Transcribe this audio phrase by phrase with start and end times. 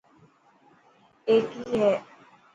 [1.27, 1.93] اي ڪي هي.